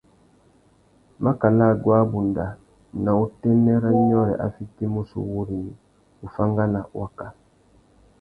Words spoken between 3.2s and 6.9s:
utênê râ nyôrê a fitimú sú wúrrini, uffangana;